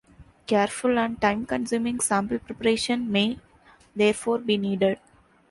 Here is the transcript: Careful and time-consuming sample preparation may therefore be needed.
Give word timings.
Careful 0.47 0.97
and 0.97 1.21
time-consuming 1.21 1.99
sample 1.99 2.39
preparation 2.39 3.11
may 3.11 3.37
therefore 3.95 4.39
be 4.39 4.57
needed. 4.57 4.97